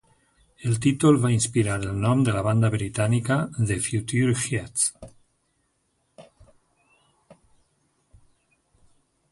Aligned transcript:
El 0.67 0.77
títol 0.83 1.17
va 1.25 1.29
inspirar 1.33 1.75
el 1.89 1.99
nom 2.05 2.23
de 2.29 2.33
la 2.37 2.41
banda 2.47 2.71
britànica 2.77 3.37
The 3.57 3.77
Futureheads. 3.89 4.89